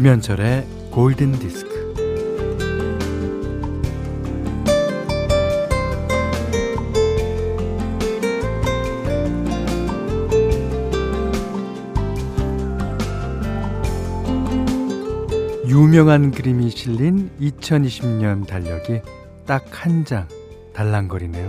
[0.00, 1.69] 김현철의 골든 디스크.
[15.70, 19.02] 유명한 그림이 실린 2020년 달력이
[19.46, 20.26] 딱 한 장
[20.74, 21.48] 달랑거리네요.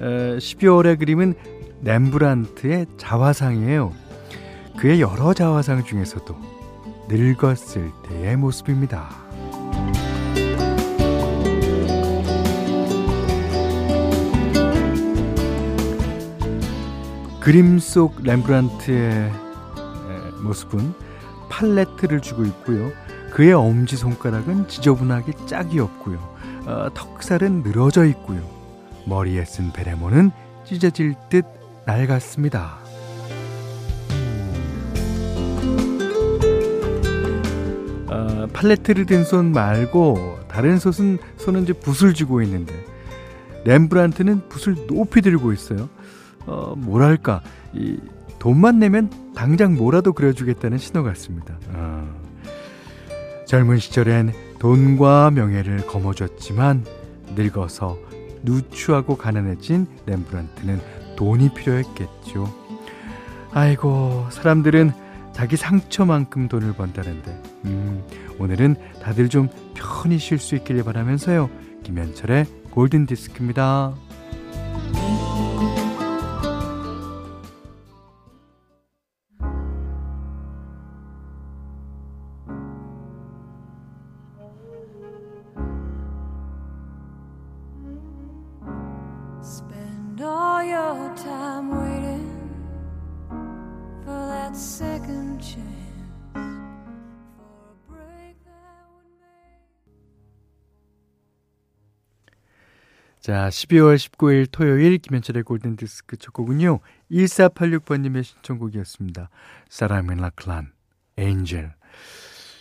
[0.00, 0.04] 어,
[0.38, 1.34] 12월의 그림은
[1.82, 3.92] 렘브란트의 자화상이에요.
[4.78, 6.36] 그의 여러 자화상 중에서도
[7.08, 9.08] 늙었을 때의 모습입니다.
[17.40, 19.32] 그림 속 렘브란트의
[20.42, 20.92] 모습은
[21.48, 22.90] 팔레트를 쥐고 있고요.
[23.38, 26.18] 그의 엄지손가락은 지저분하게 짝이 없고요.
[26.66, 28.40] 어, 턱살은 늘어져 있고요.
[29.06, 30.32] 머리에 쓴 베레모는
[30.64, 31.44] 찢어질 듯
[31.86, 32.78] 낡았습니다.
[38.52, 42.74] 팔레트를 든 손 말고 다른 손은 손은 이제 붓을 쥐고 있는데
[43.64, 45.88] 렘브란트는 붓을 높이 들고 있어요.
[46.44, 48.00] 어, 뭐랄까 이
[48.40, 51.56] 돈만 내면 당장 뭐라도 그려주겠다는 신호 같습니다.
[51.68, 52.27] 어.
[53.48, 56.84] 젊은 시절엔 돈과 명예를 거머쥐었지만
[57.34, 57.96] 늙어서
[58.42, 60.78] 누추하고 가난해진 렘브란트는
[61.16, 62.54] 돈이 필요했겠죠.
[63.50, 64.92] 아이고 사람들은
[65.32, 68.04] 자기 상처만큼 돈을 번다는데 음,
[68.38, 71.48] 오늘은 다들 좀 편히 쉴 수 있기를 바라면서요.
[71.84, 73.94] 김현철의 골든 디스크입니다.
[103.20, 106.78] 자, 12월 19일 토요일 김현철의 골든디스크 첫 곡은요.
[107.10, 109.28] 1486번님의 신청곡이었습니다.
[109.68, 110.72] 사라 맥라클란,
[111.16, 111.74] Angel.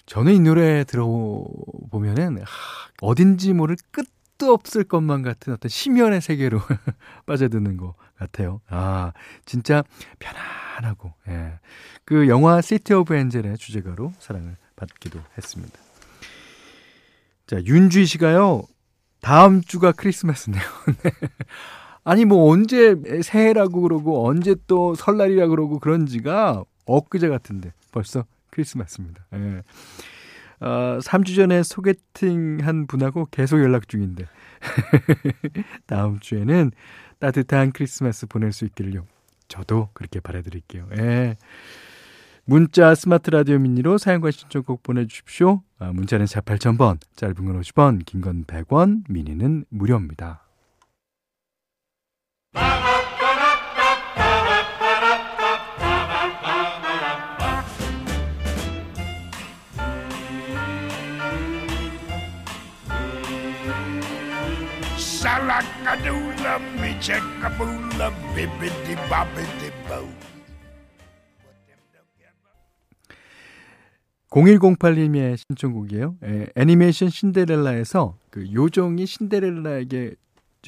[0.07, 2.45] 저는 이 노래 들어보면은 하,
[3.01, 6.59] 어딘지 모를 끝도 없을 것만 같은 어떤 심연의 세계로
[7.27, 8.61] 빠져드는 것 같아요.
[8.67, 9.11] 아,
[9.45, 9.83] 진짜
[10.17, 11.59] 편안하고, 예.
[12.03, 15.77] 그 영화 City of Angel의 주제가로 사랑을 받기도 했습니다.
[17.45, 18.63] 자, 윤주희 씨가요.
[19.21, 20.61] 다음 주가 크리스마스네요.
[21.03, 21.11] 네.
[22.03, 29.25] 아니 뭐 언제 새해라고 그러고 언제 또 설날이라 그러고 그런지가 엊그제 같은데 벌써 크리스마스입니다.
[29.33, 29.63] 예.
[30.59, 34.25] 어, 3주 전에 소개팅 한 분하고 계속 연락 중인데
[35.85, 36.71] 다음 주에는
[37.19, 39.05] 따뜻한 크리스마스 보낼 수 있기를요.
[39.47, 40.87] 저도 그렇게 바라드릴게요.
[40.99, 41.37] 예.
[42.49, 45.63] 문자 스마트 라디오 미니로 사용과 신청곡 보내주십시오.
[45.79, 50.43] 아, 문자는 4 8000번, 짧은 건 50원, 긴 건 100원, 미니는 무료입니다.
[64.97, 66.97] 샤라카둘라 미
[74.29, 76.15] 0108님의 신청곡이에요.
[76.23, 80.15] 에, 애니메이션 신데렐라에서 그 요정이 신데렐라에게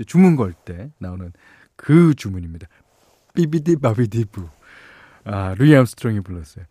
[0.06, 1.32] 주문 걸 때 나오는
[1.76, 2.68] 그 주문입니다.
[3.34, 4.48] 비비디 바비디부.
[5.26, 6.66] 아, 루이 암스트롱이 불렀어요.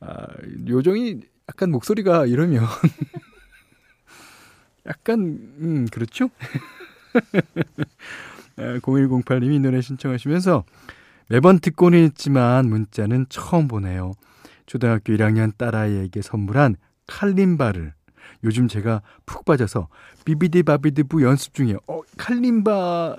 [0.00, 0.26] 아,
[0.66, 2.64] 요정이 약간 목소리가 이러면
[4.86, 5.20] 약간
[5.60, 6.30] 음, 그렇죠?
[8.56, 10.64] 0108님이 이 노래 신청하시면서
[11.28, 14.12] 매번 듣고는 있지만 문자는 처음 보내요.
[14.72, 17.92] 초등학교 1학년 딸아이에게 선물한 칼림바를
[18.42, 19.88] 요즘 제가 푹 빠져서
[20.24, 21.76] 비비디 바비디 부 연습 중이에요.
[21.86, 23.16] 어, 칼림바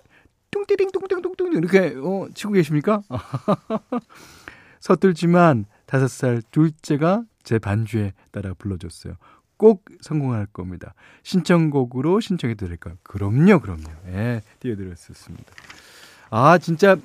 [0.50, 3.03] 뚱띠링 뚱뚱뚱뚱 이렇게 어, 치고 계십니까?
[4.81, 9.13] 서툴지만 다섯 살 둘째가 제 반주에 따라 불러줬어요.
[9.57, 10.95] 꼭 성공할 겁니다.
[11.21, 12.95] 신청곡으로 신청해 드릴까요?
[13.03, 13.83] 그럼요, 그럼요.
[14.07, 15.53] 예, 띄워드렸었습니다.
[16.31, 16.97] 아, 진짜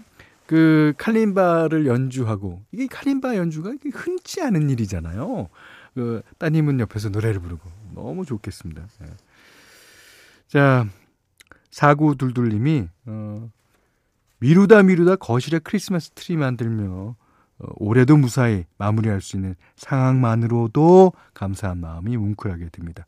[0.49, 5.51] 그 칼림바를 연주하고 이게 칼림바 연주가 흔치 않은 일이잖아요.
[5.95, 8.87] 그 따님은 옆에서 노래를 부르고 너무 좋겠습니다.
[9.03, 9.09] 네.
[10.47, 10.87] 자,
[11.71, 13.51] 사구둘둘님이 어,
[14.39, 17.15] 미루다 미루다 거실에 크리스마스 트리 만들며
[17.59, 23.05] 어, 올해도 무사히 마무리할 수 있는 상황만으로도 감사한 마음이 뭉클하게 듭니다.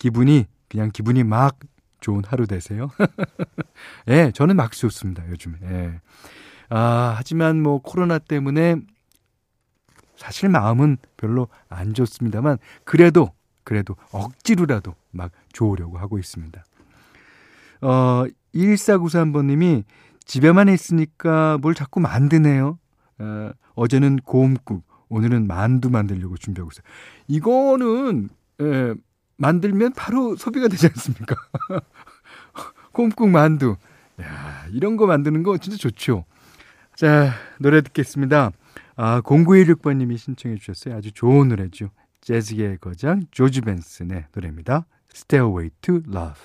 [0.00, 1.56] 기분이 그냥 기분이 막
[2.00, 2.90] 좋은 하루 되세요.
[4.08, 5.28] 예, 네, 저는 막 좋습니다.
[5.30, 5.56] 요즘에.
[5.62, 6.00] 예.
[6.70, 8.76] 아, 하지만 뭐 코로나 때문에
[10.16, 13.30] 사실 마음은 별로 안 좋습니다만 그래도
[13.64, 16.64] 그래도 억지로라도 막 좋으려고 하고 있습니다.
[17.82, 18.24] 어,
[18.54, 19.84] 1493번님이
[20.24, 22.78] 집에만 있으니까 뭘 자꾸 만드네요.
[23.18, 26.84] 어, 어제는 고음국, 오늘은 만두 만들려고 준비하고 있어요.
[27.28, 28.28] 이거는,
[28.60, 28.94] 예,
[29.36, 31.34] 만들면 바로 소비가 되지 않습니까?
[32.92, 33.76] 고음국 만두.
[34.20, 36.24] 야, 이런 거 만드는 거 진짜 좋죠.
[37.00, 38.50] 자, 노래 듣겠습니다.
[38.94, 40.96] 아, 0916번님이 신청해 주셨어요.
[40.96, 41.88] 아주 좋은 노래죠.
[42.20, 44.84] 재즈계의 거장 조지 벤슨의 노래입니다.
[45.10, 46.42] Stairway to Love.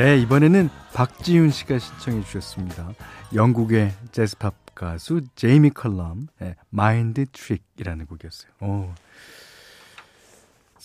[0.00, 2.88] 네, 이번에는 박지윤 씨가 신청해 주셨습니다.
[3.34, 8.50] 영국의 재즈팝 가수 제이미 컬럼 의 Mind Trick이라는 곡이었어요.
[8.62, 8.94] 오.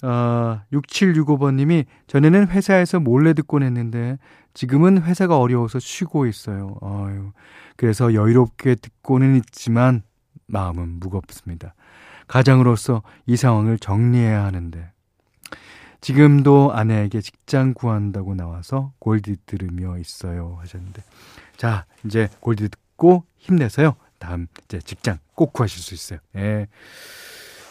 [0.01, 4.17] 아, 6765번 님이 전에는 회사에서 몰래 듣곤 했는데
[4.53, 6.75] 지금은 회사가 어려워서 쉬고 있어요.
[6.81, 7.31] 아유,
[7.77, 10.03] 그래서 여유롭게 듣고는 있지만
[10.47, 11.73] 마음은 무겁습니다.
[12.27, 14.91] 가장으로서 이 상황을 정리해야 하는데
[16.06, 21.04] 지금도 아내에게 직장 구한다고 나와서 골디 들으며 있어요 하셨는데
[21.57, 26.19] 자 이제 골디 듣고 힘내서요 다음 이제 직장 꼭 구하실 수 있어요.
[26.36, 26.68] 예.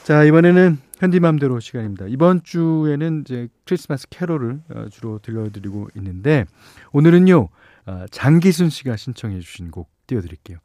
[0.03, 2.07] 자 이번에는 현디맘대로 시간입니다.
[2.09, 6.45] 이번 주에는 이제 크리스마스 캐롤을 어, 주로 들려드리고 있는데
[6.91, 7.49] 오늘은요
[7.87, 10.59] 어, 장기순 씨가 신청해 주신 곡 띄워드릴게요.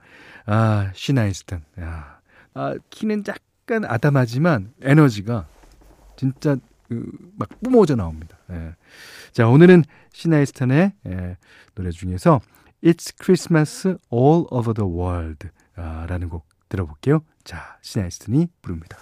[0.47, 1.61] 아 시나이스턴.
[1.81, 2.19] 야,
[2.55, 5.45] 아 키는 약간 아담하지만 에너지가
[6.15, 6.68] 진짜 그
[7.37, 8.37] 막 뿜어져 나옵니다.
[8.51, 8.75] 예.
[9.31, 9.83] 자, 오늘은
[10.13, 11.37] 시나이스턴의 예,
[11.75, 12.41] 노래 중에서
[12.83, 17.21] It's Christmas All Over the World 아, 라는 곡 들어볼게요.
[17.43, 18.97] 자, 시나이스턴이 부릅니다.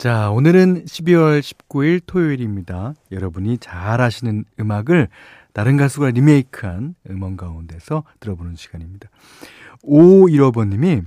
[0.00, 2.94] 자, 오늘은 12월 19일 토요일입니다.
[3.12, 5.08] 여러분이 잘 아시는 음악을
[5.52, 9.10] 다른 가수가 리메이크한 음원 가운데서 들어보는 시간입니다.
[9.84, 11.04] 5515번님이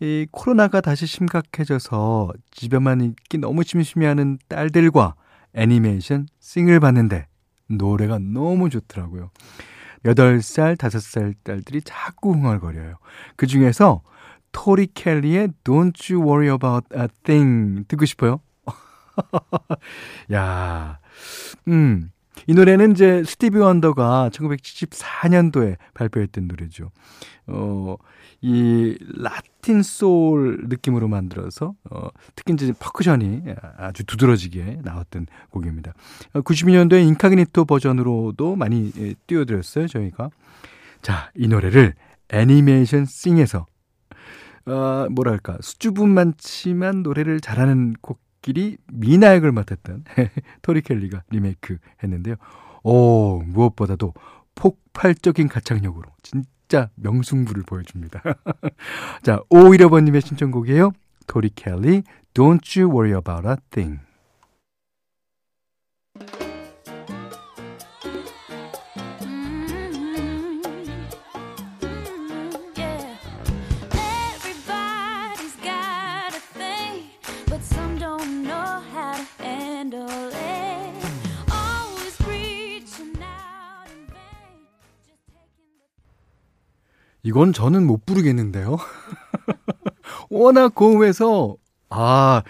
[0.00, 5.16] 이 코로나가 다시 심각해져서 집에만 있기 너무 심심해하는 딸들과
[5.52, 7.26] 애니메이션 싱을 봤는데
[7.68, 9.28] 노래가 너무 좋더라고요.
[10.06, 12.94] 8살, 5살 딸들이 자꾸 흥얼거려요.
[13.36, 14.00] 그 중에서
[14.52, 18.40] 토리 켈리의 Don't You Worry About a Thing 듣고 싶어요.
[20.32, 20.98] 야,
[21.68, 22.10] 음,
[22.46, 26.90] 이 노래는 이제 스티비 원더가 1974년도에 발표했던 노래죠.
[27.46, 27.96] 어,
[28.40, 33.42] 이 라틴 소울 느낌으로 만들어서 어, 특히 이제 퍼커션이
[33.76, 35.92] 아주 두드러지게 나왔던 곡입니다.
[36.34, 40.30] 92년도에 어, 인카그니토 버전으로도 많이 예, 띄워드렸어요, 저희가.
[41.02, 41.94] 자, 이 노래를
[42.30, 43.66] 애니메이션 싱에서
[44.66, 50.04] 어, 뭐랄까 수줍음 많지만 노래를 잘하는 곡끼리 미나 역을 맡았던
[50.62, 52.36] 토리 켈리가 리메이크 했는데요.
[52.82, 54.14] 오 무엇보다도
[54.54, 58.22] 폭발적인 가창력으로 진짜 명승부를 보여줍니다.
[59.22, 60.92] 자 오이러버님의 신청곡이에요.
[61.26, 62.02] 토리 켈리
[62.34, 64.09] Don't You Worry About a Thing.
[87.22, 88.78] 이건 저는 못 부르겠는데요.
[90.30, 91.56] 워낙 고음해서,
[91.90, 92.42] 아,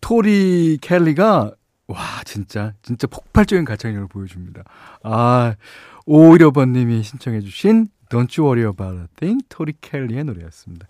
[0.00, 1.52] 토리 켈리가,
[1.86, 4.64] 와, 진짜, 진짜 폭발적인 가창력을 보여줍니다.
[5.02, 5.54] 아,
[6.06, 10.86] 오히려번님이 신청해주신 Don't You Worry About a Thing, 토리 켈리의 노래였습니다.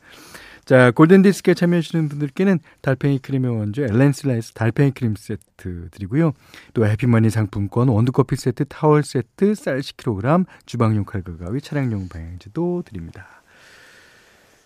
[0.64, 6.32] 자, 골든디스크에 참여하시는 분들께는 달팽이 크림의 원조 엘렌슬라이스 달팽이 크림 세트 드리고요.
[6.72, 13.26] 또 해피머니 상품권, 원두커피 세트, 타월 세트, 쌀 10kg, 주방용 칼과 가위, 차량용 방향제도 드립니다.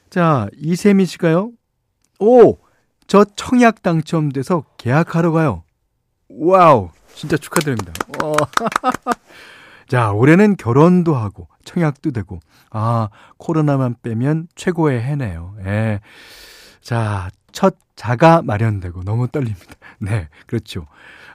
[0.08, 1.50] 자, 이세미 씨가요.
[2.20, 2.58] 오!
[3.08, 5.64] 저 청약 당첨돼서 계약하러 가요.
[6.28, 6.90] 와우!
[7.14, 7.92] 진짜 축하드립니다.
[9.88, 15.54] 자, 올해는 결혼도 하고 청약도 되고 아, 코로나만 빼면 최고의 해네요.
[15.66, 16.00] 예.
[16.80, 19.74] 자, 첫 자가 마련되고 너무 떨립니다.
[20.00, 20.86] 네, 그렇죠.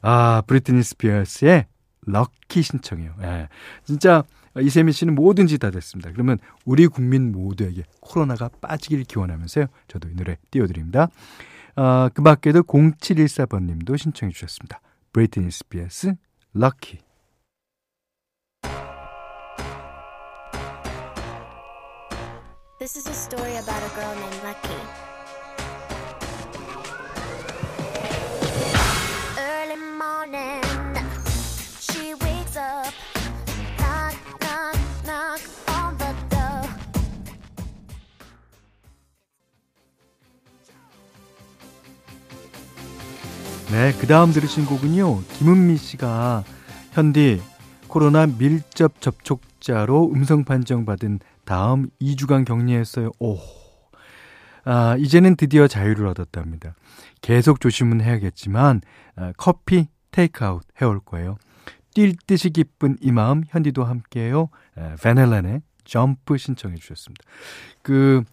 [0.02, 1.68] 아, 브리트니 스피어스의
[2.08, 3.13] Lucky 신청해요.
[3.22, 3.48] 예.
[3.84, 4.24] 진짜
[4.60, 6.12] 이세미 씨는 뭐든지 다 됐습니다.
[6.12, 9.68] 그러면 우리 국민 모두에게 코로나가 빠지길 기원하면서요.
[9.88, 11.10] 저도 이 노래 띄워드립니다.
[11.75, 14.82] 아, 그 밖에도 0714번 님도 신청해 주셨습니다.
[15.12, 16.16] 브리트니 스피어스
[16.54, 17.03] 럭키.
[22.84, 24.75] This is a story about a girl named Lucky.
[29.40, 30.62] Early morning,
[31.80, 32.92] she wakes up,
[33.80, 34.75] knock, knock,
[35.06, 36.68] knock on the door.
[43.72, 46.44] 네, 그 다음 들으신 곡은요, 김은미 씨가
[46.92, 47.42] 현디
[47.88, 53.12] 코로나 밀접 접촉자로 음성 판정받은 다음 2주간 격리했어요.
[53.20, 53.38] 오.
[54.66, 56.76] 아, 이제는 드디어 자유를 얻었답니다.
[57.22, 58.82] 계속 조심은 해야겠지만,
[59.16, 61.38] 아, 커피 테이크아웃 해올 거예요.
[61.94, 64.50] 뛸 듯이 기쁜 이 마음, 현디도 함께해요.
[64.76, 67.24] 아, 베넬란의 점프 신청해 주셨습니다.
[67.82, 68.24] 그,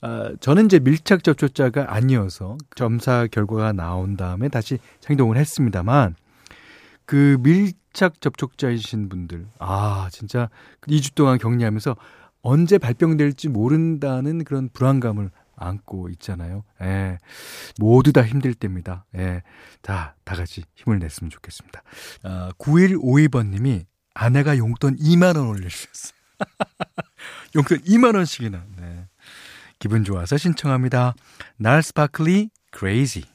[0.00, 6.16] 아, 저는 이제 밀착 접촉자가 아니어서 점사 결과가 나온 다음에 다시 행동을 했습니다만,
[7.06, 10.50] 그 밀착 접촉자이신 분들, 아, 진짜
[10.82, 11.96] 2주 동안 격리하면서
[12.42, 16.64] 언제 발병될지 모른다는 그런 불안감을 안고 있잖아요.
[16.82, 17.18] 예.
[17.78, 19.04] 모두 다 힘들 때입니다.
[19.16, 19.42] 예.
[19.82, 21.82] 다, 다 같이 힘을 냈으면 좋겠습니다.
[22.22, 26.18] 아, 9152번님이 아내가 용돈 2만원 올려주셨어요.
[27.56, 28.62] 용돈 2만원씩이나.
[28.76, 29.08] 네.
[29.78, 31.14] 기분 좋아서 신청합니다.
[31.56, 33.28] 날스 바클리, Crazy.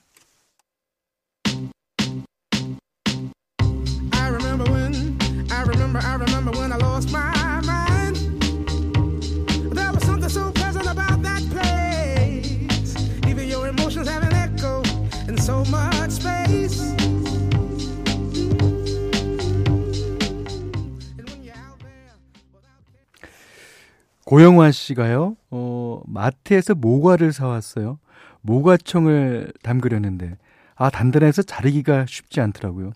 [24.25, 27.99] 고영화 씨가요, 어, 마트에서 모과를 사왔어요.
[28.41, 30.37] 모과청을 담그려는데,
[30.75, 32.91] 아, 단단해서 자르기가 쉽지 않더라고요.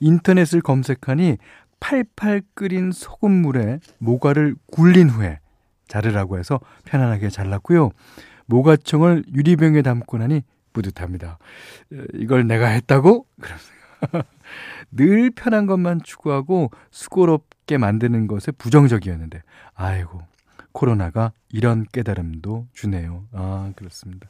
[0.00, 1.36] 인터넷을 검색하니
[1.80, 5.40] 팔팔 끓인 소금물에 모과를 굴린 후에
[5.86, 7.90] 자르라고 해서 편안하게 잘랐고요.
[8.46, 10.42] 모과청을 유리병에 담고 나니
[10.72, 11.38] 뿌듯합니다.
[12.14, 13.26] 이걸 내가 했다고?
[14.90, 19.42] 늘 편한 것만 추구하고 수고롭게 만드는 것에 부정적이었는데,
[19.74, 20.22] 아이고,
[20.72, 23.24] 코로나가 이런 깨달음도 주네요.
[23.32, 24.28] 아, 그렇습니다.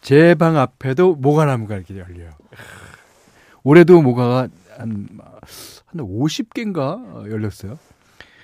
[0.00, 2.32] 제 방 앞에도 모가나무가 이렇게 열려요.
[3.62, 5.08] 올해도 모가가 한,
[5.86, 7.78] 한 50개인가 열렸어요.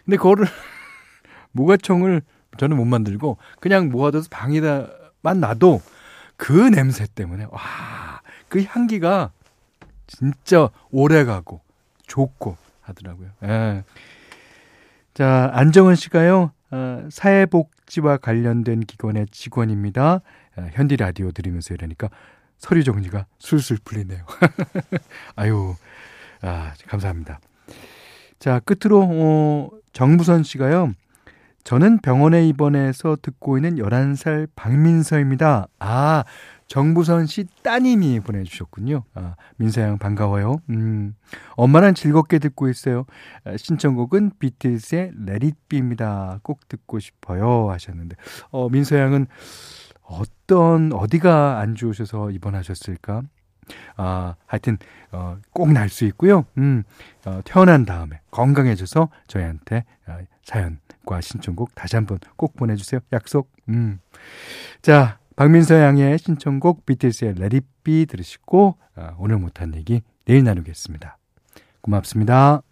[0.05, 0.47] 근데 그거를,
[1.53, 2.23] 모가청을
[2.59, 5.83] 저는 못 만들고, 그냥 모아둬서 방에다만 놔도
[6.37, 9.33] 그 냄새 때문에, 와, 그 향기가
[10.07, 11.61] 진짜 오래 가고,
[12.07, 13.31] 좋고 하더라고요.
[13.45, 13.85] 예.
[15.19, 20.21] 자, 안정은 씨가요, 어, 사회복지와 관련된 기관의 직원입니다.
[20.57, 22.09] 어, 현디 라디오 들으면서 이러니까
[22.57, 24.25] 서류 정리가 술술 풀리네요.
[25.35, 25.75] 아유,
[26.41, 27.41] 아, 감사합니다.
[28.39, 30.93] 자, 끝으로, 어, 정부선 씨가요.
[31.69, 35.67] 저는 병원에 입원해서 듣고 있는 11살 박민서입니다.
[35.81, 36.25] 아,
[36.67, 39.05] 정부선 씨 따님이 보내주셨군요.
[39.13, 40.63] 아, 민서 양 반가워요.
[40.71, 41.15] 음,
[41.57, 43.05] 엄마랑 즐겁게 듣고 있어요.
[43.45, 45.13] 아, 신청곡은 비틀스의
[45.69, 46.41] Be입니다.
[46.43, 47.71] 꼭 듣고 싶어요.
[47.71, 48.17] 하셨는데,
[48.51, 49.27] 어, 민서 양은
[50.05, 53.21] 어떤, 어디가 안 좋으셔서 입원하셨을까?
[53.99, 54.79] 아, 하여튼,
[55.13, 56.47] 어, 꼭 날 수 있고요.
[56.57, 56.85] 음,
[57.27, 63.01] 어, 태어난 다음에 건강해져서 저희한테 어, 사연 과 신청곡 다시 한번 꼭 보내주세요.
[63.15, 63.51] 약속.
[63.71, 63.99] 음.
[64.83, 66.85] 자, 박민서 양의 신청곡
[67.55, 71.17] It Be 들으시고 어, 오늘 못한 얘기 내일 나누겠습니다.
[71.81, 72.68] 고맙습니다.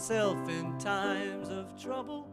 [0.00, 2.26] Myself in times of trouble